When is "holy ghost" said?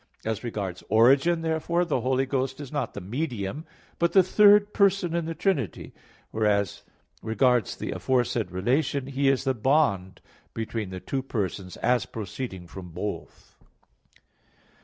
2.01-2.59